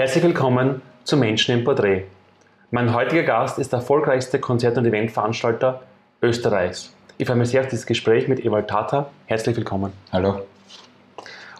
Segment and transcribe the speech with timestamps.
[0.00, 2.04] Herzlich willkommen zu Menschen im Porträt.
[2.70, 5.82] Mein heutiger Gast ist der erfolgreichste Konzert- und Eventveranstalter
[6.22, 6.94] Österreichs.
[7.18, 9.10] Ich freue mich sehr auf dieses Gespräch mit Ewald Tata.
[9.26, 9.92] Herzlich willkommen.
[10.10, 10.40] Hallo.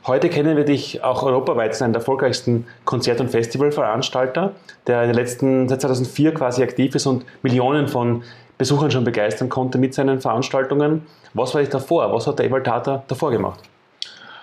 [0.06, 4.52] Heute kennen wir dich auch europaweit als einen der erfolgreichsten Konzert- und Festivalveranstalter,
[4.86, 8.22] der in den letzten, seit 2004 quasi aktiv ist und Millionen von
[8.56, 11.06] Besuchern schon begeistern konnte mit seinen Veranstaltungen.
[11.34, 12.10] Was war ich davor?
[12.14, 13.69] Was hat der Ewald Tata davor gemacht?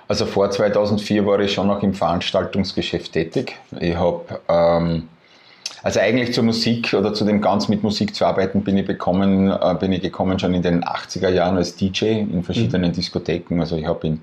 [0.07, 3.57] Also vor 2004 war ich schon noch im Veranstaltungsgeschäft tätig.
[3.79, 5.09] Ich habe, ähm,
[5.83, 9.51] also eigentlich zur Musik oder zu dem ganz mit Musik zu arbeiten bin ich, bekommen,
[9.51, 12.95] äh, bin ich gekommen schon in den 80er Jahren als DJ in verschiedenen mhm.
[12.95, 13.59] Diskotheken.
[13.59, 14.21] Also ich habe in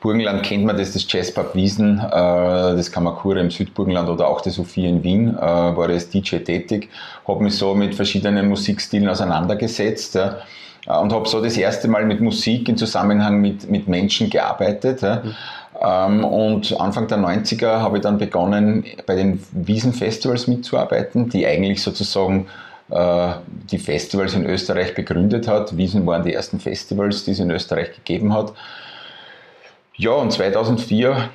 [0.00, 4.54] Burgenland kennt man das, das Jazzpub Wiesen, äh, das Kamakura im Südburgenland oder auch das
[4.54, 6.88] Sophie in Wien, äh, war ich als DJ tätig,
[7.26, 10.14] habe mich so mit verschiedenen Musikstilen auseinandergesetzt.
[10.14, 10.38] Ja
[10.86, 15.02] und habe so das erste Mal mit Musik in Zusammenhang mit, mit Menschen gearbeitet.
[15.02, 16.24] Mhm.
[16.24, 22.46] und Anfang der 90er habe ich dann begonnen, bei den Wiesenfestivals mitzuarbeiten, die eigentlich sozusagen
[22.90, 23.34] äh,
[23.70, 25.76] die Festivals in Österreich begründet hat.
[25.76, 28.52] Wiesen waren die ersten Festivals, die es in Österreich gegeben hat.
[30.00, 31.28] Ja, und 2004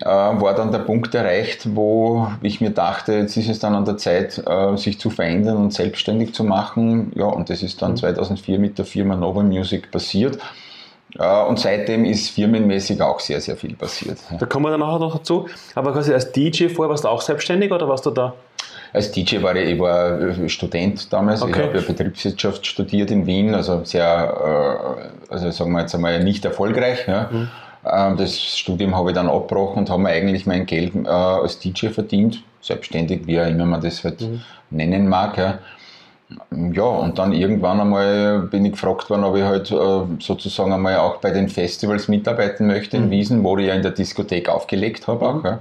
[0.00, 3.84] äh, war dann der Punkt erreicht, wo ich mir dachte, jetzt ist es dann an
[3.84, 7.12] der Zeit, äh, sich zu verändern und selbstständig zu machen.
[7.14, 8.60] Ja, und das ist dann 2004 mhm.
[8.60, 10.36] mit der Firma Nova Music passiert.
[11.16, 14.18] Äh, und seitdem ist firmenmäßig auch sehr, sehr viel passiert.
[14.36, 15.46] Da kommen wir dann nachher noch dazu.
[15.76, 18.34] Aber quasi als DJ vorher warst du auch selbstständig oder warst du da?
[18.92, 21.40] Als DJ war ich, ich war äh, Student damals.
[21.40, 21.52] Okay.
[21.52, 26.24] Ich habe ja Betriebswirtschaft studiert in Wien, also sehr, äh, also sagen wir jetzt einmal
[26.24, 27.06] nicht erfolgreich.
[27.06, 27.28] Ja.
[27.30, 27.48] Mhm
[27.82, 31.88] das Studium habe ich dann abgebrochen und habe mir eigentlich mein Geld äh, als DJ
[31.88, 34.40] verdient, selbstständig, wie auch immer man das halt mhm.
[34.70, 35.36] nennen mag.
[35.38, 35.58] Ja.
[36.50, 40.96] ja, und dann irgendwann einmal bin ich gefragt worden, ob ich halt äh, sozusagen einmal
[40.96, 43.10] auch bei den Festivals mitarbeiten möchte in mhm.
[43.10, 45.26] Wiesen, wo ich ja in der Diskothek aufgelegt habe.
[45.26, 45.44] Auch, mhm.
[45.46, 45.58] ja.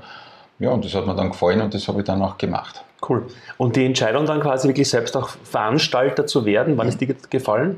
[0.59, 2.83] ja, und das hat mir dann gefallen und das habe ich dann auch gemacht.
[3.07, 3.27] Cool.
[3.57, 7.77] Und die Entscheidung dann quasi wirklich selbst auch Veranstalter zu werden, wann ist die gefallen?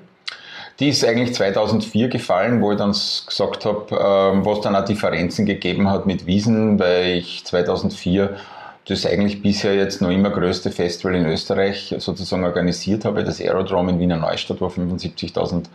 [0.79, 5.45] Die ist eigentlich 2004 gefallen, wo ich dann gesagt habe, ähm, was dann auch Differenzen
[5.45, 8.37] gegeben hat mit Wiesen, weil ich 2004
[8.85, 13.89] das eigentlich bisher jetzt noch immer größte Festival in Österreich sozusagen organisiert habe, das Aerodrom
[13.89, 15.65] in Wiener Neustadt, wo 75.000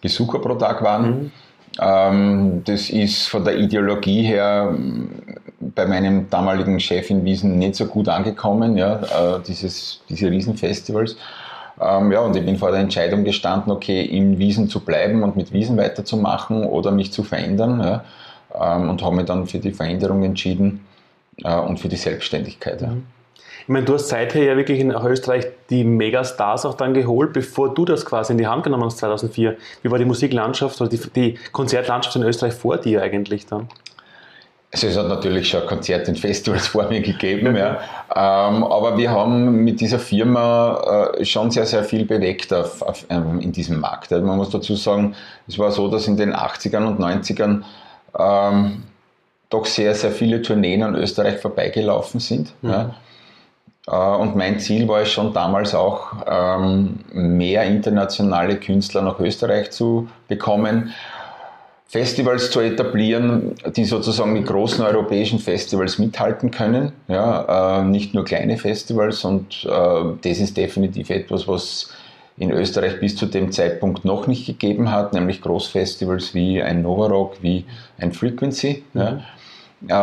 [0.00, 1.08] Besucher pro Tag waren.
[1.08, 1.32] Mhm.
[1.78, 4.74] Ähm, das ist von der Ideologie her
[5.60, 11.16] bei meinem damaligen Chef in Wiesen nicht so gut angekommen, ja, äh, dieses, diese Riesenfestivals.
[11.80, 15.36] Ähm, ja, und ich bin vor der Entscheidung gestanden, okay, in Wiesen zu bleiben und
[15.36, 17.80] mit Wiesen weiterzumachen oder mich zu verändern.
[17.80, 18.04] Ja,
[18.58, 20.86] ähm, und habe mich dann für die Veränderung entschieden
[21.44, 22.80] äh, und für die Selbstständigkeit.
[22.80, 22.92] Ja.
[23.62, 27.74] Ich meine, du hast seither ja wirklich in Österreich die Megastars auch dann geholt, bevor
[27.74, 29.56] du das quasi in die Hand genommen hast 2004.
[29.82, 33.68] Wie war die Musiklandschaft oder die, die Konzertlandschaft in Österreich vor dir eigentlich dann?
[34.84, 37.78] Also es hat natürlich schon Konzerte und Festivals vor mir gegeben, ja.
[38.14, 43.06] Ähm, aber wir haben mit dieser Firma äh, schon sehr, sehr viel bewegt auf, auf,
[43.08, 44.12] ähm, in diesem Markt.
[44.12, 45.14] Also man muss dazu sagen,
[45.48, 47.62] es war so, dass in den 80ern und 90ern
[48.18, 48.82] ähm,
[49.48, 52.52] doch sehr, sehr viele Tourneen an Österreich vorbeigelaufen sind.
[52.60, 52.70] Mhm.
[52.70, 52.94] Ja.
[53.86, 59.70] Äh, und mein Ziel war es schon damals auch, ähm, mehr internationale Künstler nach Österreich
[59.70, 60.92] zu bekommen.
[61.88, 66.92] Festivals zu etablieren, die sozusagen mit großen europäischen Festivals mithalten können.
[67.06, 71.90] Ja, äh, nicht nur kleine Festivals und äh, das ist definitiv etwas, was
[72.38, 77.36] in Österreich bis zu dem Zeitpunkt noch nicht gegeben hat, nämlich Großfestivals wie ein Novarock,
[77.40, 77.64] wie
[77.98, 78.82] ein Frequency.
[78.92, 79.00] Mhm.
[79.00, 79.20] Ja.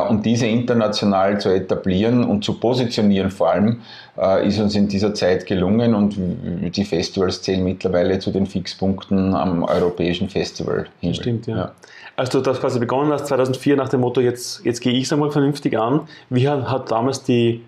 [0.10, 3.82] Und diese international zu etablieren und zu positionieren vor allem,
[4.18, 9.34] äh, ist uns in dieser Zeit gelungen und die Festivals zählen mittlerweile zu den Fixpunkten
[9.34, 10.86] am europäischen Festival.
[11.02, 11.16] -Himmel.
[11.16, 11.58] Stimmt, ja.
[11.58, 11.72] ja.
[12.16, 15.14] Als du das quasi begonnen hast, 2004, nach dem Motto, jetzt, jetzt gehe ich es
[15.14, 17.64] einmal vernünftig an, wie hat, hat damals die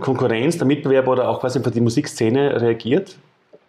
[0.00, 3.16] Konkurrenz, der Mitbewerber oder auch quasi die Musikszene reagiert?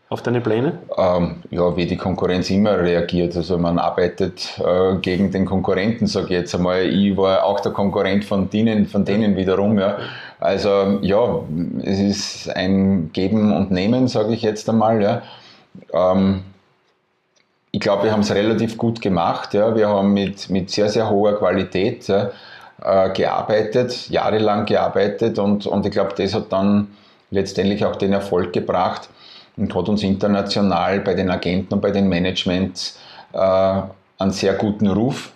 [0.10, 0.80] Auf deine Pläne?
[0.98, 3.36] Ähm, ja, wie die Konkurrenz immer reagiert.
[3.36, 6.84] Also man arbeitet äh, gegen den Konkurrenten, sage ich jetzt einmal.
[6.84, 9.78] Ich war auch der Konkurrent von denen, von denen wiederum.
[9.78, 9.98] Ja.
[10.40, 11.40] Also ja,
[11.84, 15.02] es ist ein Geben und Nehmen, sage ich jetzt einmal.
[15.02, 15.22] Ja.
[15.94, 16.44] Ähm,
[17.72, 19.54] ich glaube, wir haben es relativ gut gemacht.
[19.54, 19.76] Ja.
[19.76, 22.32] Wir haben mit, mit sehr, sehr hoher Qualität ja,
[22.82, 26.88] äh, gearbeitet, jahrelang gearbeitet und, und ich glaube, das hat dann
[27.30, 29.10] letztendlich auch den Erfolg gebracht,
[29.58, 33.00] und hat uns international bei den Agenten und bei den Managements
[33.34, 33.38] äh,
[34.20, 35.32] einen sehr guten Ruf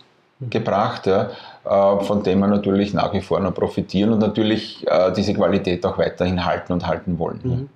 [0.49, 1.29] gebracht, ja,
[1.65, 5.85] äh, von dem wir natürlich nach wie vor noch profitieren und natürlich äh, diese Qualität
[5.85, 7.39] auch weiterhin halten und halten wollen.
[7.43, 7.69] Mhm.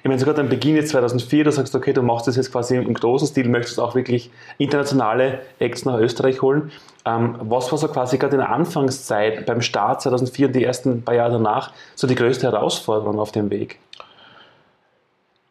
[0.00, 2.76] Ich meine, sogar am Beginn jetzt 2004, du sagst, okay, du machst das jetzt quasi
[2.76, 6.70] im großen Stil, möchtest auch wirklich internationale Acts nach Österreich holen.
[7.04, 11.02] Ähm, was war so quasi gerade in der Anfangszeit beim Start 2004 und die ersten
[11.02, 13.80] paar Jahre danach so die größte Herausforderung auf dem Weg?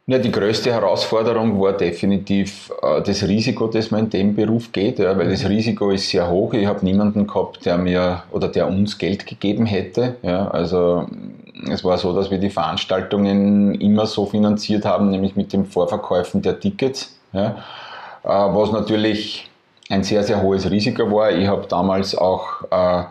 [0.10, 5.00] Ja, die größte Herausforderung war definitiv äh, das Risiko, das man in dem Beruf geht,
[5.00, 5.50] ja, weil das mhm.
[5.50, 6.54] Risiko ist sehr hoch.
[6.54, 10.16] Ich habe niemanden gehabt, der mir oder der uns Geld gegeben hätte.
[10.22, 11.08] Ja, also
[11.70, 16.42] es war so, dass wir die Veranstaltungen immer so finanziert haben, nämlich mit dem Vorverkäufen
[16.42, 17.58] der Tickets, ja,
[18.24, 19.50] äh, was natürlich
[19.90, 21.32] ein sehr, sehr hohes Risiko war.
[21.32, 23.04] Ich habe damals auch äh,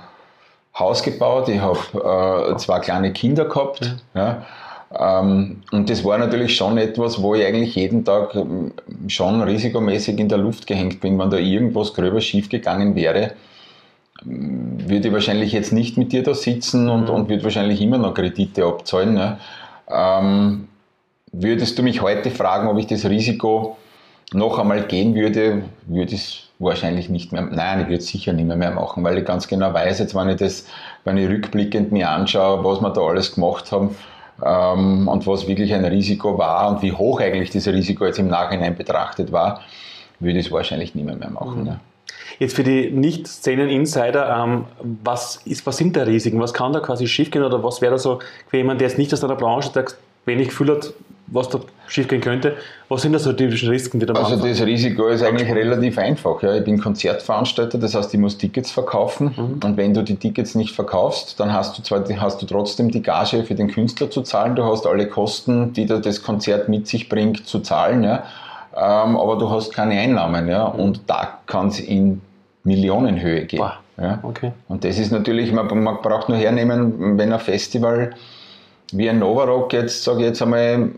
[0.78, 3.82] Haus gebaut, ich habe äh, zwei kleine Kinder gehabt.
[3.82, 4.00] Mhm.
[4.14, 4.42] Ja,
[4.88, 8.72] und das war natürlich schon etwas, wo ich eigentlich jeden Tag ähm,
[9.08, 11.18] schon risikomäßig in der Luft gehängt bin.
[11.18, 13.32] Wenn da irgendwas gröber schief gegangen wäre,
[14.24, 17.10] ähm, würde ich wahrscheinlich jetzt nicht mit dir da sitzen und, mhm.
[17.10, 19.14] und würde wahrscheinlich immer noch Kredite abzahlen.
[19.14, 19.38] Ne?
[19.90, 20.68] Ähm,
[21.32, 23.76] würdest du mich heute fragen, ob ich das Risiko
[24.32, 28.32] noch einmal gehen würde, würde ich es wahrscheinlich nicht mehr, nein, ich würde es sicher
[28.32, 30.66] nicht mehr, mehr machen, weil ich ganz genau weiß, jetzt wenn ich das,
[31.04, 33.94] wenn ich rückblickend mir anschaue, was wir da alles gemacht haben,
[34.44, 38.28] ähm, und was wirklich ein Risiko war und wie hoch eigentlich dieses Risiko jetzt im
[38.28, 39.60] Nachhinein betrachtet war,
[40.20, 41.62] würde ich es wahrscheinlich nicht mehr, machen.
[41.62, 41.66] Mhm.
[41.66, 41.80] Ja.
[42.38, 44.64] Jetzt für die Nicht-Szenen-Insider, ähm,
[45.02, 46.40] was, was sind da Risiken?
[46.40, 48.18] Was kann da quasi schiefgehen oder was wäre da so
[48.48, 49.86] für jemand, der jetzt nicht aus einer Branche der
[50.26, 50.92] wenig Gefühl hat,
[51.28, 52.56] was da schiefgehen könnte.
[52.88, 56.42] Was sind da so die Risiken, die da Also das Risiko ist eigentlich relativ einfach.
[56.42, 56.54] Ja.
[56.54, 59.60] Ich bin Konzertveranstalter, das heißt, ich muss Tickets verkaufen mhm.
[59.64, 63.02] und wenn du die Tickets nicht verkaufst, dann hast du zwar hast du trotzdem die
[63.02, 66.86] Gage für den Künstler zu zahlen, du hast alle Kosten, die da das Konzert mit
[66.86, 68.24] sich bringt, zu zahlen, ja.
[68.76, 70.48] Ähm, aber du hast keine Einnahmen.
[70.48, 70.68] Ja.
[70.68, 70.80] Mhm.
[70.80, 72.20] Und da kann es in
[72.64, 73.64] Millionenhöhe gehen.
[73.98, 74.18] Ja.
[74.22, 74.52] Okay.
[74.68, 78.10] Und das ist natürlich, man, man braucht nur hernehmen, wenn ein Festival
[78.92, 80.90] wie ein Novarock jetzt, sage ich jetzt einmal,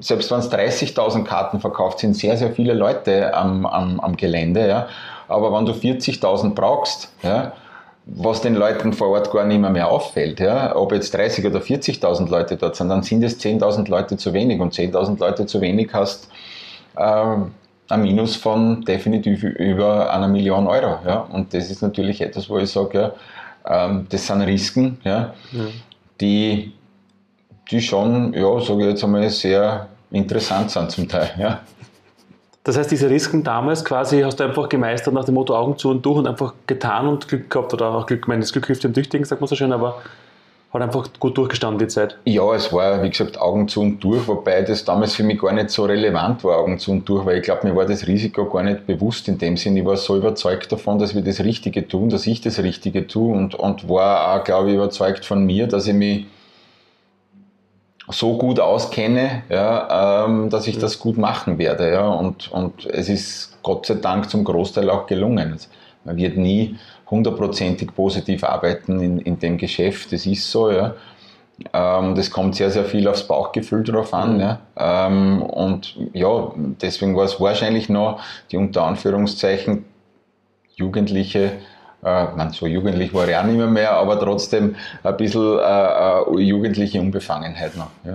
[0.00, 4.66] selbst wenn es 30.000 Karten verkauft, sind sehr, sehr viele Leute am, am, am Gelände.
[4.66, 4.88] Ja.
[5.28, 7.52] Aber wenn du 40.000 brauchst, ja,
[8.06, 11.60] was den Leuten vor Ort gar nicht mehr, mehr auffällt, ja, ob jetzt 30.000 oder
[11.60, 15.60] 40.000 Leute dort sind, dann sind es 10.000 Leute zu wenig und 10.000 Leute zu
[15.60, 16.28] wenig hast
[16.96, 17.36] äh,
[17.88, 20.98] ein Minus von definitiv über einer Million Euro.
[21.06, 21.26] Ja.
[21.30, 23.12] Und das ist natürlich etwas, wo ich sage,
[23.66, 25.64] ja, ähm, das sind Risiken, ja, ja.
[26.20, 26.72] die
[27.70, 31.30] die schon, ja, sage ich jetzt einmal, sehr interessant sind zum Teil.
[31.38, 31.60] Ja.
[32.64, 35.90] Das heißt, diese Risiken damals quasi hast du einfach gemeistert nach dem Motto Augen zu
[35.90, 38.66] und durch und einfach getan und Glück gehabt oder auch Glück, ich meine, das Glück
[38.66, 40.00] hilft dem Tüchtigen, sagt man so schön, aber
[40.72, 42.16] hat einfach gut durchgestanden die Zeit.
[42.24, 45.52] Ja, es war, wie gesagt, Augen zu und durch, wobei das damals für mich gar
[45.52, 48.46] nicht so relevant war, Augen zu und durch, weil ich glaube, mir war das Risiko
[48.46, 49.76] gar nicht bewusst in dem Sinn.
[49.76, 53.34] Ich war so überzeugt davon, dass wir das Richtige tun, dass ich das Richtige tue
[53.34, 56.26] und, und war auch, glaube ich, überzeugt von mir, dass ich mich
[58.08, 61.92] so gut auskenne, ja, ähm, dass ich das gut machen werde.
[61.92, 65.56] Ja, und, und es ist Gott sei Dank zum Großteil auch gelungen.
[66.04, 66.76] Man wird nie
[67.10, 70.70] hundertprozentig positiv arbeiten in, in dem Geschäft, das ist so.
[70.70, 70.94] Ja.
[71.72, 74.34] Ähm, das kommt sehr, sehr viel aufs Bauchgefühl drauf an.
[74.34, 74.40] Mhm.
[74.40, 74.60] Ja.
[74.76, 78.20] Ähm, und ja, deswegen war es wahrscheinlich noch
[78.50, 79.84] die unter Anführungszeichen
[80.74, 81.52] jugendliche
[82.04, 85.62] äh, man, so jugendlich war ich auch nicht mehr, mehr aber trotzdem ein bisschen äh,
[85.62, 87.90] äh, jugendliche Unbefangenheit noch.
[88.04, 88.14] Ja.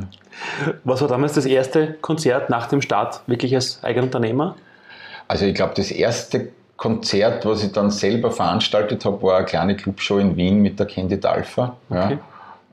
[0.84, 4.56] Was war damals das erste Konzert nach dem Start wirklich als Eigenunternehmer?
[5.28, 9.76] Also ich glaube, das erste Konzert, was ich dann selber veranstaltet habe, war eine kleine
[9.76, 11.76] Clubshow in Wien mit der Candid Alpha.
[11.90, 12.20] Okay.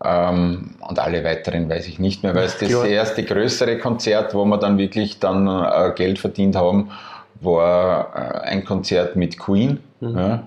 [0.05, 0.31] Ja.
[0.31, 2.87] Ähm, und alle weiteren weiß ich nicht mehr, weil es das Klar.
[2.87, 6.91] erste größere Konzert, wo wir dann wirklich dann äh, Geld verdient haben,
[7.41, 9.83] war äh, ein Konzert mit Queen.
[10.01, 10.19] Mhm.
[10.19, 10.43] Ja.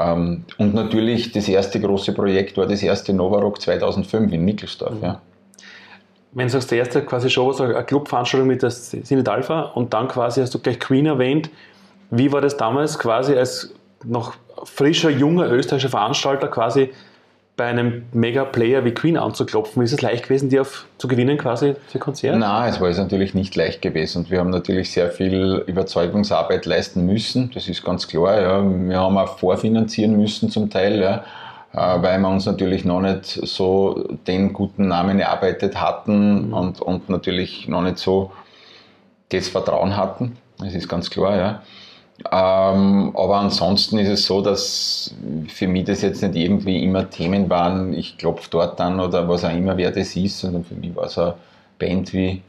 [0.00, 4.94] Ähm, und natürlich das erste große Projekt war das erste Novarock 2005 in Nickelsdorf.
[4.94, 5.02] Mhm.
[5.02, 5.20] Ja.
[6.32, 9.62] Wenn du sagst, der erste quasi Show war so eine Clubveranstaltung mit der Sinnet Alpha
[9.74, 11.50] und dann quasi hast du gleich Queen erwähnt.
[12.10, 16.90] Wie war das damals quasi als noch frischer, junger österreichischer Veranstalter quasi
[17.60, 19.82] bei einem Mega-Player wie Queen anzuklopfen?
[19.82, 22.38] Ist es leicht gewesen, die auf, zu gewinnen quasi für Konzerte?
[22.38, 26.64] Nein, es war es natürlich nicht leicht gewesen und wir haben natürlich sehr viel Überzeugungsarbeit
[26.64, 28.40] leisten müssen, das ist ganz klar.
[28.40, 28.62] Ja.
[28.64, 31.16] Wir haben auch vorfinanzieren müssen zum Teil, ja,
[31.74, 36.54] äh, weil wir uns natürlich noch nicht so den guten Namen erarbeitet hatten mhm.
[36.54, 38.32] und, und natürlich noch nicht so
[39.28, 41.36] das Vertrauen hatten, das ist ganz klar.
[41.36, 41.62] Ja.
[42.30, 45.14] Ähm, aber ansonsten ist es so, dass
[45.48, 49.44] für mich das jetzt nicht irgendwie immer Themen waren, ich klopfe dort an oder was
[49.44, 51.34] auch immer, wer das ist, sondern für mich war es eine
[51.78, 52.42] Band wie,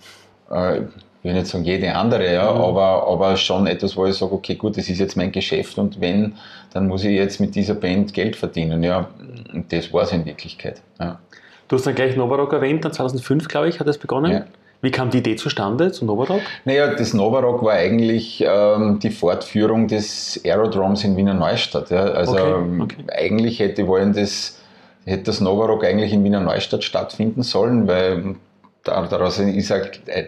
[0.51, 2.61] äh, ich will nicht sagen jede andere, ja, mhm.
[2.61, 6.01] aber, aber schon etwas, wo ich sage, okay, gut, das ist jetzt mein Geschäft und
[6.01, 6.33] wenn,
[6.73, 8.83] dann muss ich jetzt mit dieser Band Geld verdienen.
[8.83, 9.09] Ja,
[9.53, 10.81] und das war es in Wirklichkeit.
[10.99, 11.19] Ja.
[11.67, 14.31] Du hast dann gleich Novarock erwähnt, dann 2005, glaube ich, hat das begonnen.
[14.31, 14.43] Ja.
[14.81, 16.41] Wie kam die Idee zustande zu Novarock?
[16.65, 21.91] Naja, das Novarock war eigentlich ähm, die Fortführung des Aerodroms in Wiener Neustadt.
[21.91, 22.03] Ja.
[22.03, 23.03] Also okay, ähm, okay.
[23.15, 24.59] eigentlich hätte wollen das,
[25.05, 28.35] hätte das Novarock eigentlich in Wiener Neustadt stattfinden sollen, weil
[28.83, 29.71] daraus ist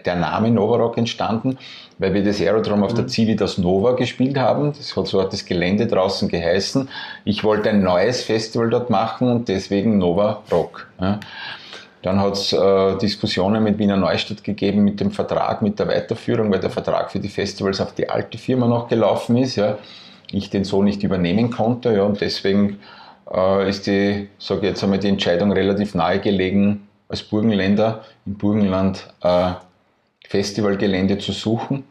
[0.06, 1.58] der Name Novarock entstanden,
[1.98, 3.08] weil wir das Aerodrom auf der mhm.
[3.08, 4.72] Civitas Nova gespielt haben.
[4.76, 6.88] Das hat so hat das Gelände draußen geheißen.
[7.24, 10.86] Ich wollte ein neues Festival dort machen und deswegen Nova Rock.
[11.00, 11.18] Ja.
[12.04, 16.52] Dann hat es äh, Diskussionen mit Wiener Neustadt gegeben mit dem Vertrag, mit der Weiterführung,
[16.52, 19.56] weil der Vertrag für die Festivals auf die alte Firma noch gelaufen ist.
[19.56, 19.78] Ja.
[20.30, 21.94] Ich den so nicht übernehmen konnte.
[21.94, 22.78] Ja, und deswegen
[23.34, 29.08] äh, ist die, sage jetzt einmal, die Entscheidung relativ nahe gelegen, als Burgenländer im Burgenland
[29.22, 29.52] äh,
[30.28, 31.84] Festivalgelände zu suchen.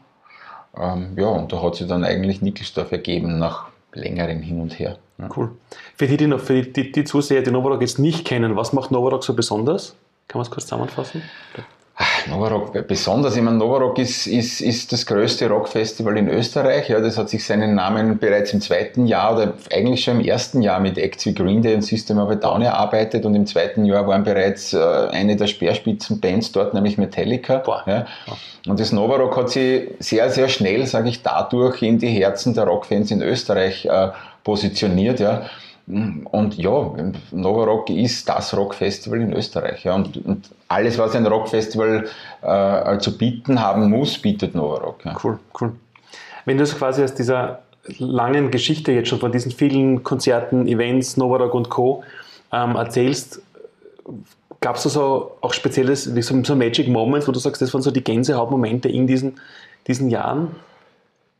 [0.79, 4.97] Ähm, ja, und da hat sich dann eigentlich Nickelsdorf ergeben nach längerem Hin und Her.
[5.35, 5.49] Cool.
[5.97, 8.91] Für die, die, noch, für die, die Zuseher, die Novarock jetzt nicht kennen, was macht
[8.91, 9.95] Novarock so besonders?
[10.27, 11.21] Kann man es kurz zusammenfassen?
[12.27, 16.89] Novarock, besonders, ich meine, Novarock ist, ist, ist das größte Rockfestival in Österreich.
[16.89, 20.63] Ja, das hat sich seinen Namen bereits im zweiten Jahr oder eigentlich schon im ersten
[20.63, 23.85] Jahr mit Acts wie Green Day und System of a Down erarbeitet und im zweiten
[23.85, 27.57] Jahr waren bereits äh, eine der Speerspitzenbands dort, nämlich Metallica.
[27.57, 27.83] Boah.
[27.85, 28.05] Ja.
[28.65, 32.63] Und das Novarock hat sich sehr, sehr schnell, sage ich, dadurch in die Herzen der
[32.63, 34.09] Rockfans in Österreich äh,
[34.43, 35.19] positioniert.
[35.19, 35.45] Ja.
[35.85, 36.93] Und ja,
[37.31, 39.83] Novarock ist das Rockfestival in Österreich.
[39.83, 39.95] Ja.
[39.95, 42.07] Und, und alles, was ein Rockfestival
[42.41, 45.03] äh, zu bieten haben muss, bietet Novarock.
[45.03, 45.17] Ja.
[45.21, 45.73] Cool, cool.
[46.45, 47.59] Wenn du es quasi aus dieser
[47.97, 52.03] langen Geschichte jetzt schon von diesen vielen Konzerten, Events, Novarock und Co.
[52.51, 53.41] Ähm, erzählst,
[54.61, 57.81] gab es da so auch spezielles, so, so Magic Moments, wo du sagst, das waren
[57.81, 59.39] so die Gänsehautmomente in diesen,
[59.87, 60.55] diesen Jahren?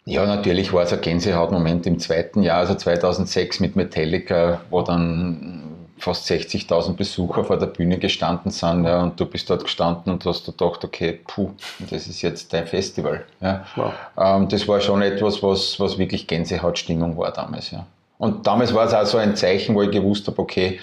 [0.06, 5.64] Ja, natürlich war es ein Gänsehautmoment im zweiten Jahr, also 2006 mit Metallica, wo dann
[5.98, 10.26] fast 60.000 Besucher vor der Bühne gestanden sind ja, und du bist dort gestanden und
[10.26, 11.52] hast gedacht, okay, puh,
[11.90, 13.24] das ist jetzt dein Festival.
[13.40, 13.66] Ja.
[13.78, 13.94] Wow.
[14.18, 17.72] Ähm, das war schon etwas, was, was wirklich Gänsehautstimmung war damals.
[17.72, 17.86] Ja.
[18.18, 20.80] Und damals war es auch so ein Zeichen, wo ich gewusst habe, okay,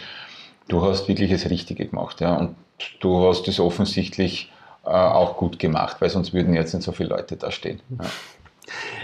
[0.69, 2.23] du hast wirklich das Richtige gemacht.
[2.23, 2.57] Ja, und
[3.01, 4.51] du hast es offensichtlich
[4.87, 7.81] äh, auch gut gemacht, weil sonst würden jetzt nicht so viele Leute da stehen.
[7.99, 8.07] Ja.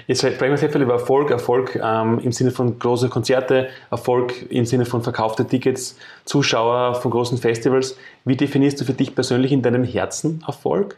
[0.06, 4.50] Jetzt sprechen wir sehr viel über Erfolg, Erfolg ähm, im Sinne von große Konzerte, Erfolg
[4.50, 7.96] im Sinne von verkaufte Tickets, Zuschauer von großen Festivals.
[8.24, 10.96] Wie definierst du für dich persönlich in deinem Herzen Erfolg?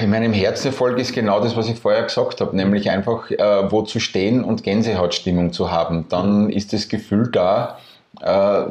[0.00, 3.70] In meinem Herzen Erfolg ist genau das, was ich vorher gesagt habe, nämlich einfach äh,
[3.70, 6.06] wo zu stehen und Gänsehautstimmung zu haben.
[6.08, 7.78] Dann ist das Gefühl da,
[8.22, 8.64] äh,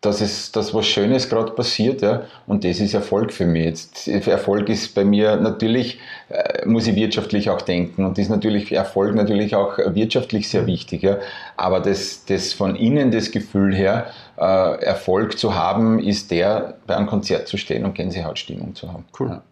[0.00, 3.64] dass es dass was Schönes gerade passiert, ja, und das ist Erfolg für mich.
[3.64, 5.98] Jetzt, Erfolg ist bei mir natürlich,
[6.30, 11.02] äh, muss ich wirtschaftlich auch denken und ist natürlich Erfolg natürlich auch wirtschaftlich sehr wichtig,
[11.02, 11.18] ja,
[11.56, 14.06] aber das, das von innen das Gefühl her,
[14.38, 14.42] äh,
[14.82, 19.04] Erfolg zu haben, ist der, bei einem Konzert zu stehen und Gänsehautstimmung zu haben.
[19.18, 19.28] Cool.
[19.28, 19.42] Ja.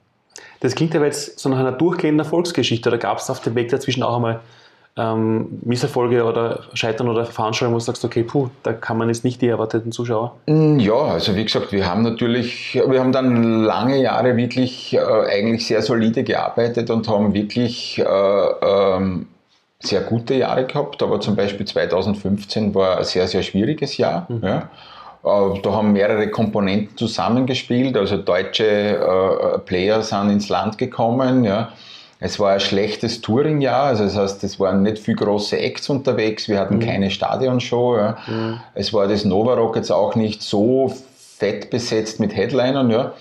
[0.61, 3.69] Das klingt aber jetzt so nach einer durchgehenden Erfolgsgeschichte, oder gab es auf dem Weg
[3.69, 4.41] dazwischen auch einmal
[4.99, 9.25] ähm, Misserfolge oder Scheitern oder Veranstaltungen, wo du sagst, okay, puh, da kann man jetzt
[9.25, 10.35] nicht die erwarteten Zuschauer?
[10.47, 14.99] Mm, ja, also wie gesagt, wir haben natürlich, wir haben dann lange Jahre wirklich äh,
[14.99, 19.29] eigentlich sehr solide gearbeitet und haben wirklich äh, ähm,
[19.79, 24.27] sehr gute Jahre gehabt, aber zum Beispiel 2015 war ein sehr, sehr schwieriges Jahr.
[24.29, 24.41] Mhm.
[24.43, 24.59] Ja.
[25.25, 31.45] Äh, da haben mehrere Komponenten zusammengespielt, also deutsche äh, Player sind ins Land gekommen.
[31.45, 31.73] Ja
[32.21, 36.49] es war ein schlechtes Touringjahr, also das heißt, es waren nicht viel große Acts unterwegs,
[36.49, 36.81] wir hatten mhm.
[36.81, 37.97] keine Stadionshow.
[37.97, 38.19] Ja.
[38.27, 38.61] Mhm.
[38.75, 40.93] Es war das Nova Rock jetzt auch nicht so
[41.39, 42.91] fett besetzt mit Headlinern.
[42.91, 43.13] Ja.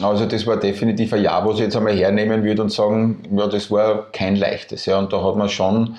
[0.00, 3.46] Also das war definitiv ein Jahr, wo ich jetzt einmal hernehmen würde und sagen, ja,
[3.48, 4.86] das war kein leichtes.
[4.86, 4.98] Ja.
[4.98, 5.96] Und da hat man schon,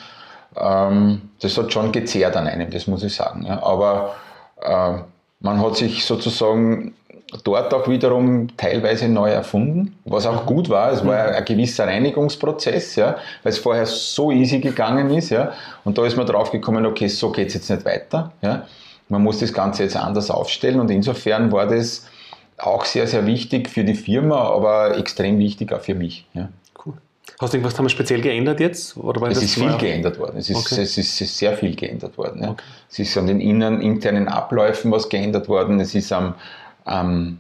[0.55, 3.45] ähm, das hat schon gezehrt an einem, das muss ich sagen.
[3.45, 3.61] Ja.
[3.61, 4.15] Aber
[4.61, 4.93] äh,
[5.41, 6.93] man hat sich sozusagen
[7.43, 10.91] dort auch wiederum teilweise neu erfunden, was auch gut war.
[10.91, 15.29] Es war ein gewisser Reinigungsprozess, ja, weil es vorher so easy gegangen ist.
[15.29, 15.51] Ja,
[15.83, 18.31] und da ist man drauf gekommen, okay, so geht es jetzt nicht weiter.
[18.41, 18.65] Ja.
[19.09, 22.07] Man muss das Ganze jetzt anders aufstellen und insofern war das
[22.57, 26.25] auch sehr, sehr wichtig für die Firma, aber extrem wichtig auch für mich.
[26.33, 26.49] Ja.
[26.85, 26.93] Cool.
[27.39, 28.97] Hast du irgendwas damals speziell geändert jetzt?
[28.97, 29.77] Oder es ist viel war?
[29.77, 30.37] geändert worden.
[30.37, 30.81] Es ist, okay.
[30.81, 32.41] es ist sehr viel geändert worden.
[32.43, 32.49] Ja.
[32.51, 32.63] Okay.
[32.89, 35.79] Es ist an den inneren, internen Abläufen was geändert worden.
[35.79, 36.33] Es ist am
[36.87, 37.39] ähm,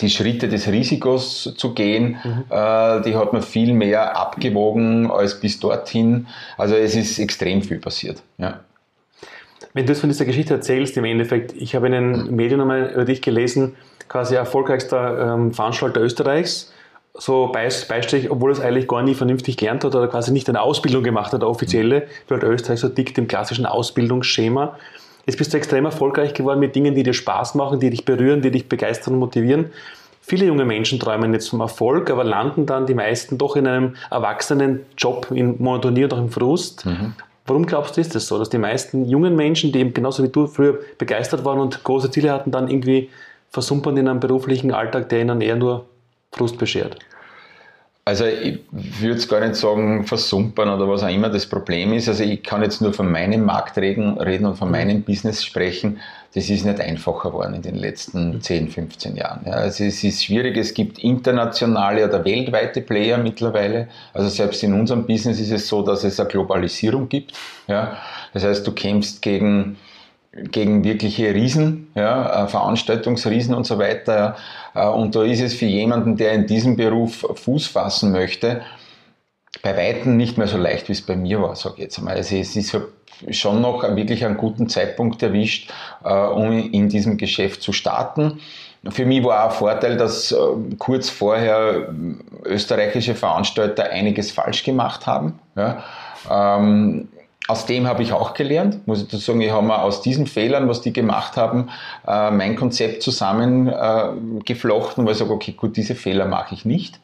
[0.00, 2.44] die Schritte des Risikos zu gehen, mhm.
[2.50, 6.26] äh, die hat man viel mehr abgewogen als bis dorthin.
[6.56, 8.22] Also es ist extrem viel passiert.
[8.38, 8.60] Ja.
[9.72, 12.92] Wenn du es von dieser Geschichte erzählst, im Endeffekt, ich habe in den Medien einmal
[12.92, 13.76] über dich gelesen,
[14.08, 16.72] quasi erfolgreichster ähm, Veranstalter Österreichs,
[17.14, 20.60] so Beistrich, obwohl er es eigentlich gar nie vernünftig gelernt hat oder quasi nicht eine
[20.60, 24.76] Ausbildung gemacht hat, offizielle, weil Österreich so dickt im klassischen Ausbildungsschema.
[25.26, 28.42] Jetzt bist du extrem erfolgreich geworden mit Dingen, die dir Spaß machen, die dich berühren,
[28.42, 29.70] die dich begeistern und motivieren.
[30.20, 33.96] Viele junge Menschen träumen jetzt vom Erfolg, aber landen dann die meisten doch in einem
[34.10, 36.86] erwachsenen Job in Monotonie und auch im Frust.
[36.86, 37.14] Mhm.
[37.46, 40.28] Warum glaubst du, ist das so, dass die meisten jungen Menschen, die eben genauso wie
[40.28, 43.10] du früher begeistert waren und große Ziele hatten, dann irgendwie
[43.50, 45.84] versumpern in einem beruflichen Alltag, der ihnen eher nur
[46.32, 46.98] Frust beschert?
[48.06, 52.06] Also ich würde es gar nicht sagen versumpern oder was auch immer das Problem ist.
[52.06, 54.72] Also ich kann jetzt nur von meinem Markt reden, reden und von mhm.
[54.72, 56.00] meinem Business sprechen.
[56.34, 58.68] Das ist nicht einfacher geworden in den letzten 10, mhm.
[58.68, 59.40] 15 Jahren.
[59.46, 60.58] Ja, also es ist schwierig.
[60.58, 63.88] Es gibt internationale oder weltweite Player mittlerweile.
[64.12, 67.32] Also selbst in unserem Business ist es so, dass es eine Globalisierung gibt.
[67.68, 67.96] Ja,
[68.34, 69.78] das heißt, du kämpfst gegen
[70.34, 74.36] gegen wirkliche Riesen, ja, äh, Veranstaltungsriesen und so weiter.
[74.74, 78.62] Äh, und da ist es für jemanden, der in diesem Beruf Fuß fassen möchte,
[79.62, 82.16] bei Weitem nicht mehr so leicht, wie es bei mir war, sage ich jetzt einmal.
[82.16, 82.76] Also es ist
[83.30, 85.70] schon noch wirklich einen guten Zeitpunkt erwischt,
[86.04, 88.40] äh, um in diesem Geschäft zu starten.
[88.90, 90.34] Für mich war auch ein Vorteil, dass
[90.78, 91.88] kurz vorher
[92.44, 95.38] österreichische Veranstalter einiges falsch gemacht haben.
[95.56, 95.82] Ja.
[96.30, 97.08] Ähm,
[97.46, 100.26] aus dem habe ich auch gelernt, muss ich dazu sagen, ich habe mir aus diesen
[100.26, 101.70] Fehlern, was die gemacht haben,
[102.06, 107.00] äh, mein Konzept zusammengeflochten, äh, weil ich sage, okay, gut, diese Fehler mache ich nicht.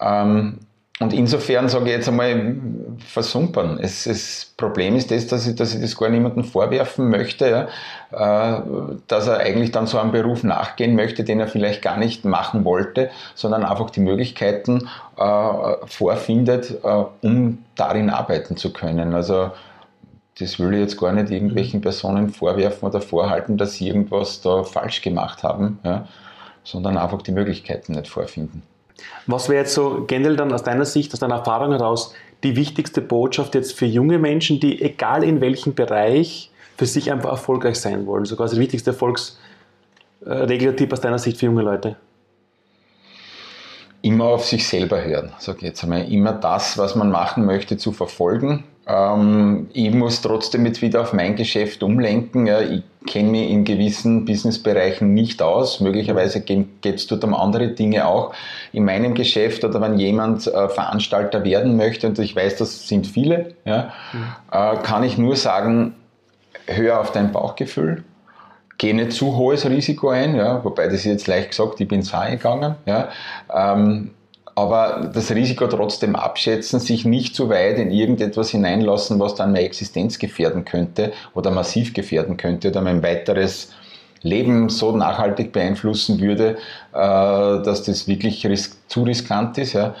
[0.00, 0.58] Ähm,
[1.00, 2.56] und insofern sage ich jetzt einmal,
[2.98, 3.78] versumpern.
[3.80, 7.68] Es, das Problem ist das, dass ich, dass ich das gar niemandem vorwerfen möchte,
[8.12, 8.62] ja, äh,
[9.06, 12.66] dass er eigentlich dann so einem Beruf nachgehen möchte, den er vielleicht gar nicht machen
[12.66, 19.14] wollte, sondern einfach die Möglichkeiten äh, vorfindet, äh, um darin arbeiten zu können.
[19.14, 19.52] Also
[20.38, 24.64] das will ich jetzt gar nicht irgendwelchen Personen vorwerfen oder vorhalten, dass sie irgendwas da
[24.64, 26.06] falsch gemacht haben, ja,
[26.62, 28.62] sondern einfach die Möglichkeiten nicht vorfinden.
[29.26, 33.00] Was wäre jetzt so generell dann aus deiner Sicht, aus deiner Erfahrung heraus, die wichtigste
[33.00, 38.06] Botschaft jetzt für junge Menschen, die egal in welchem Bereich für sich einfach erfolgreich sein
[38.06, 38.24] wollen?
[38.24, 41.96] So quasi der wichtigste Erfolgsreglertipp aus deiner Sicht für junge Leute?
[44.02, 46.10] Immer auf sich selber hören, sage ich jetzt einmal.
[46.10, 51.12] Immer das, was man machen möchte, zu verfolgen ähm, ich muss trotzdem jetzt wieder auf
[51.12, 52.46] mein Geschäft umlenken.
[52.46, 52.60] Ja.
[52.60, 55.80] Ich kenne mich in gewissen Businessbereichen nicht aus.
[55.80, 58.34] Möglicherweise gibt es dort um andere Dinge auch.
[58.72, 63.06] In meinem Geschäft oder wenn jemand äh, Veranstalter werden möchte, und ich weiß, das sind
[63.06, 64.24] viele, ja, mhm.
[64.52, 65.94] äh, kann ich nur sagen,
[66.66, 68.04] hör auf dein Bauchgefühl.
[68.78, 72.02] Geh nicht zu hohes Risiko ein, ja, wobei das ist jetzt leicht gesagt, ich bin
[72.02, 72.76] zwei gegangen.
[72.86, 73.08] Ja.
[73.54, 74.10] Ähm,
[74.54, 79.64] aber das Risiko trotzdem abschätzen, sich nicht zu weit in irgendetwas hineinlassen, was dann meine
[79.64, 83.72] Existenz gefährden könnte oder massiv gefährden könnte oder mein weiteres
[84.22, 86.58] Leben so nachhaltig beeinflussen würde,
[86.92, 88.46] äh, dass das wirklich
[88.86, 89.72] zu riskant ist.
[89.72, 89.94] Ja,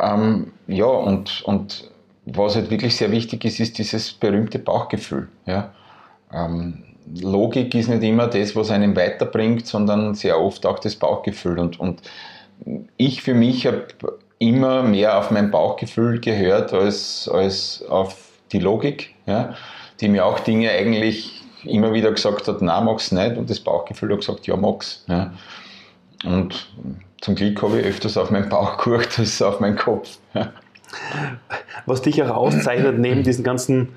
[0.00, 1.90] ähm, ja und, und
[2.26, 5.28] was halt wirklich sehr wichtig ist, ist dieses berühmte Bauchgefühl.
[5.46, 5.72] Ja.
[6.32, 6.84] Ähm,
[7.20, 11.58] Logik ist nicht immer das, was einen weiterbringt, sondern sehr oft auch das Bauchgefühl.
[11.58, 12.02] Und, und
[12.96, 13.86] ich für mich habe
[14.38, 18.16] immer mehr auf mein Bauchgefühl gehört als, als auf
[18.52, 19.54] die Logik, ja,
[20.00, 24.12] die mir auch Dinge eigentlich immer wieder gesagt hat, na, mach's nicht und das Bauchgefühl
[24.12, 25.04] hat gesagt, ja, mach's.
[25.08, 25.32] Ja.
[26.24, 26.68] Und
[27.20, 30.18] zum Glück habe ich öfters auf meinen Bauch geguckt als auf meinen Kopf.
[30.34, 30.52] Ja.
[31.86, 33.88] Was dich auch auszeichnet, neben diesen ganzen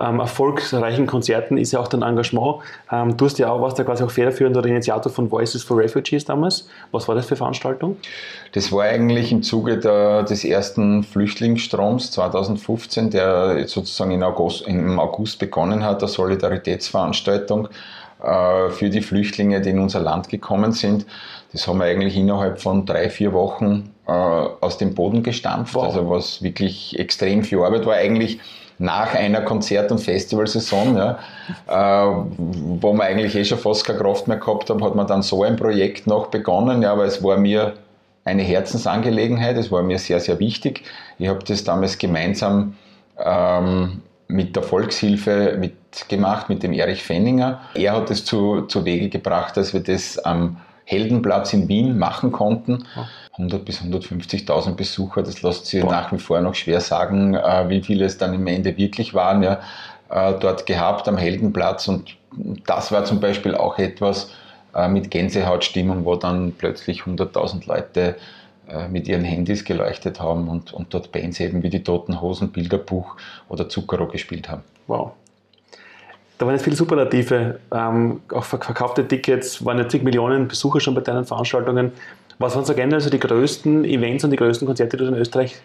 [0.00, 2.62] ähm, erfolgreichen Konzerten ist ja auch dein Engagement.
[2.90, 6.24] Ähm, du hast ja auch, warst ja quasi auch federführender Initiator von Voices for Refugees
[6.24, 6.68] damals.
[6.92, 7.96] Was war das für Veranstaltung?
[8.52, 14.98] Das war eigentlich im Zuge der, des ersten Flüchtlingsstroms 2015, der sozusagen in August, im
[14.98, 17.68] August begonnen hat, der Solidaritätsveranstaltung
[18.22, 21.06] äh, für die Flüchtlinge, die in unser Land gekommen sind.
[21.52, 25.74] Das haben wir eigentlich innerhalb von drei, vier Wochen äh, aus dem Boden gestampft.
[25.74, 25.84] Wow.
[25.84, 27.94] Also was wirklich extrem viel Arbeit war.
[27.94, 28.40] Eigentlich
[28.78, 31.18] nach einer Konzert- und Festivalsaison, ja,
[31.66, 35.22] äh, wo man eigentlich eh schon fast keine Kraft mehr gehabt haben, hat man dann
[35.22, 37.74] so ein Projekt noch begonnen, ja, weil es war mir
[38.24, 40.84] eine Herzensangelegenheit, es war mir sehr, sehr wichtig.
[41.18, 42.74] Ich habe das damals gemeinsam
[43.18, 47.60] ähm, mit der Volkshilfe mitgemacht, mit dem Erich Fenninger.
[47.74, 52.30] Er hat es zu, zu Wege gebracht, dass wir das am Heldenplatz in Wien machen
[52.32, 52.86] konnten.
[53.38, 55.92] 100 bis 150.000 Besucher, das lässt sich Boah.
[55.92, 59.42] nach wie vor noch schwer sagen, äh, wie viele es dann im Ende wirklich waren,
[59.42, 59.60] ja,
[60.10, 61.88] äh, dort gehabt am Heldenplatz.
[61.88, 62.16] Und
[62.66, 64.32] das war zum Beispiel auch etwas
[64.74, 68.16] äh, mit Gänsehautstimmung, wo dann plötzlich 100.000 Leute
[68.90, 73.16] mit ihren Handys geleuchtet haben und, und dort Bands eben wie die Toten Hosen, Bilderbuch
[73.48, 74.62] oder Zuckerrohr gespielt haben.
[74.86, 75.12] Wow.
[76.38, 80.94] Da waren jetzt viele Superlative, ähm, auch verkaufte Tickets, waren jetzt zig Millionen Besucher schon
[80.94, 81.92] bei deinen Veranstaltungen.
[82.38, 85.16] Was waren so generell so die größten Events und die größten Konzerte, die du in
[85.16, 85.56] Österreich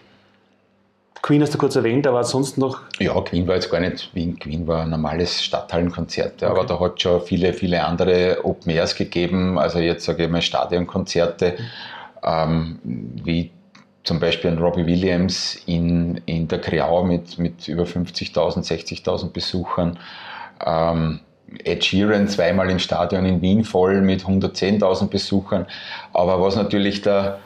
[1.23, 2.81] Queen hast du kurz erwähnt, aber sonst noch?
[2.99, 4.37] Ja, Queen war jetzt gar nicht Wien.
[4.37, 6.51] Queen war ein normales Stadthallenkonzert, okay.
[6.51, 9.57] aber da hat es schon viele, viele andere Open Airs gegeben.
[9.57, 11.55] Also jetzt sage ich mal Stadionkonzerte,
[12.21, 13.51] ähm, wie
[14.03, 19.97] zum Beispiel ein Robbie Williams in, in der Kreau mit, mit über 50.000, 60.000 Besuchern.
[20.65, 21.21] Ähm,
[21.63, 25.65] Ed Sheeran zweimal im Stadion in Wien voll mit 110.000 Besuchern.
[26.13, 27.39] Aber was natürlich der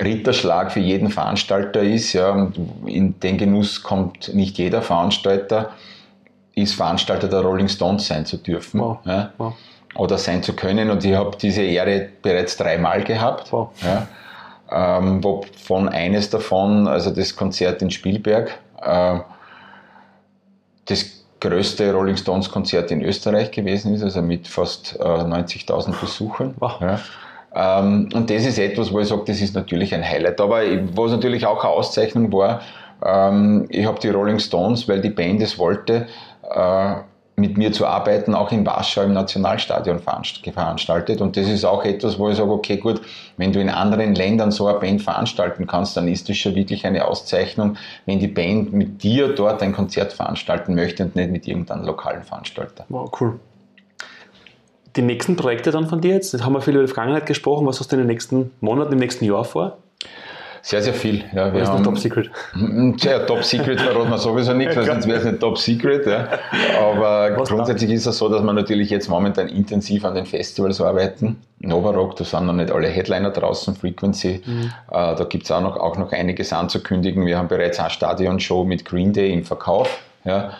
[0.00, 2.50] Ritterschlag für jeden Veranstalter ist, ja,
[2.86, 5.70] in den Genuss kommt nicht jeder Veranstalter,
[6.54, 8.80] ist Veranstalter der Rolling Stones sein zu dürfen.
[8.80, 8.98] Wow.
[9.04, 9.54] Ja, wow.
[9.94, 10.90] Oder sein zu können.
[10.90, 13.52] Und ich habe diese Ehre bereits dreimal gehabt.
[13.52, 13.70] Wow.
[13.82, 14.06] Ja,
[14.70, 19.18] ähm, wovon eines davon, also das Konzert in Spielberg, äh,
[20.84, 26.54] das größte Rolling Stones Konzert in Österreich gewesen ist, also mit fast äh, 90.000 Besuchern.
[26.58, 26.80] Wow.
[26.80, 27.00] Ja.
[27.54, 30.40] Ähm, und das ist etwas, wo ich sage, das ist natürlich ein Highlight.
[30.40, 30.62] Aber
[30.94, 32.60] was natürlich auch eine Auszeichnung war,
[33.04, 36.06] ähm, ich habe die Rolling Stones, weil die Band es wollte,
[36.50, 36.94] äh,
[37.38, 41.20] mit mir zu arbeiten, auch in Warschau im Nationalstadion veranstaltet.
[41.20, 43.00] Und das ist auch etwas, wo ich sage, okay, gut,
[43.36, 46.84] wenn du in anderen Ländern so eine Band veranstalten kannst, dann ist das schon wirklich
[46.84, 51.46] eine Auszeichnung, wenn die Band mit dir dort ein Konzert veranstalten möchte und nicht mit
[51.46, 52.84] irgendeinem lokalen Veranstalter.
[52.88, 53.38] Wow, cool.
[54.96, 57.66] Die nächsten Projekte dann von dir jetzt, jetzt haben wir viel über die Vergangenheit gesprochen,
[57.66, 59.78] was hast du in den nächsten Monaten, im nächsten Jahr vor?
[60.68, 61.24] Sehr, sehr viel.
[61.34, 62.30] Ja, wir ist haben, Top Secret?
[62.98, 66.06] Ja, Top Secret verraten wir sowieso nichts, weil sonst wäre es nicht Top Secret.
[66.06, 66.28] Ja.
[66.78, 67.96] Aber Was grundsätzlich dann?
[67.96, 71.42] ist es so, dass wir natürlich jetzt momentan intensiv an den Festivals arbeiten.
[71.60, 74.42] Novarock, da sind noch nicht alle Headliner draußen, Frequency.
[74.44, 74.64] Mhm.
[74.90, 77.24] Äh, da gibt es auch noch, auch noch einiges anzukündigen.
[77.24, 79.88] Wir haben bereits eine Stadionshow mit Green Day im Verkauf.
[80.26, 80.52] Ja.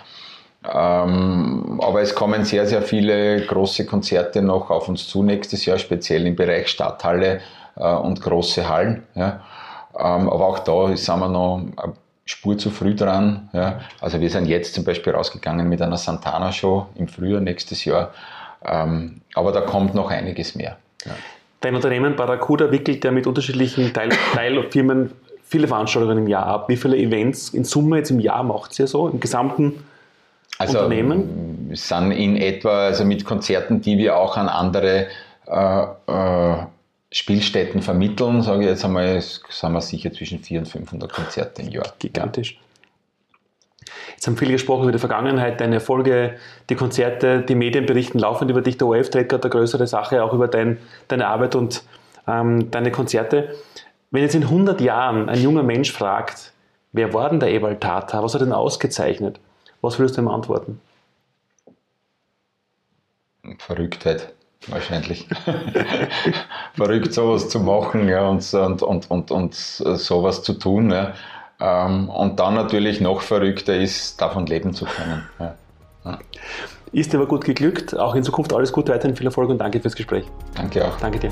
[0.65, 5.77] Ähm, aber es kommen sehr, sehr viele große Konzerte noch auf uns zu nächstes Jahr,
[5.77, 7.43] speziell im Bereich Stadthalle
[7.77, 9.03] äh, und große Hallen.
[9.15, 9.43] Ja.
[9.99, 13.49] Ähm, aber auch da sind wir noch eine Spur zu früh dran.
[13.53, 13.81] Ja.
[14.01, 18.13] Also wir sind jetzt zum Beispiel rausgegangen mit einer Santana-Show im Frühjahr nächstes Jahr.
[18.65, 20.77] Ähm, aber da kommt noch einiges mehr.
[21.05, 21.13] Ja.
[21.61, 25.11] Dein Unternehmen Barracuda wickelt ja mit unterschiedlichen Teil Teilfirmen
[25.49, 26.69] viele Veranstaltungen im Jahr ab.
[26.69, 29.85] Wie viele Events in Summe jetzt im Jahr macht ihr so im gesamten
[30.59, 31.71] also, Unternehmen?
[31.73, 35.07] Sind in etwa, also mit Konzerten, die wir auch an andere
[35.47, 36.57] äh, äh,
[37.11, 41.69] Spielstätten vermitteln, sage ich jetzt einmal, sind wir sicher zwischen 400 und 500 Konzerte im
[41.71, 41.95] Jahr.
[41.99, 42.61] Gigantisch.
[44.11, 46.37] Jetzt haben viele gesprochen über die Vergangenheit, deine Erfolge,
[46.69, 48.77] die Konzerte, die Medien berichten laufend über dich.
[48.77, 51.83] Der ORF dreht gerade eine größere Sache, auch über dein, deine Arbeit und
[52.27, 53.55] ähm, deine Konzerte.
[54.11, 56.53] Wenn jetzt in 100 Jahren ein junger Mensch fragt,
[56.93, 59.41] wer war denn der Ewald Tata, was hat er denn ausgezeichnet,
[59.81, 60.81] was würdest du ihm antworten?
[63.59, 64.35] Verrücktheit
[64.67, 65.29] wahrscheinlich.
[66.75, 70.91] Verrückt, sowas zu machen ja, und, und, und, und, und sowas zu tun.
[70.91, 71.15] Ja.
[71.61, 75.29] Ähm, und dann natürlich noch verrückter ist, davon leben zu können.
[75.39, 75.55] Ja.
[76.05, 76.19] Ja.
[76.93, 77.97] Ist dir aber gut geglückt.
[77.97, 80.25] Auch in Zukunft alles Gute, weiterhin viel Erfolg und danke fürs Gespräch.
[80.55, 80.97] Danke auch.
[80.99, 81.31] Danke dir.